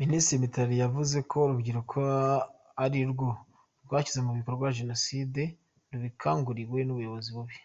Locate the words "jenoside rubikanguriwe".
4.78-6.78